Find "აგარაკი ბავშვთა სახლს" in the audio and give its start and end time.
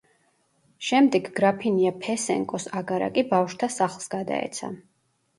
2.81-4.09